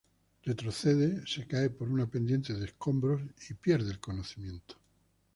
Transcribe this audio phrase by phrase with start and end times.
[0.47, 4.73] Retrocede, se cae por una pendiente de escombros y pierde el conocimiento.